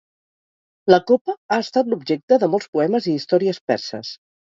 La 0.91 0.99
copa 1.11 1.35
ha 1.57 1.61
estat 1.67 1.93
l'objecte 1.93 2.43
de 2.47 2.53
molts 2.57 2.75
poemes 2.79 3.11
i 3.11 3.17
històries 3.23 3.65
perses. 3.73 4.17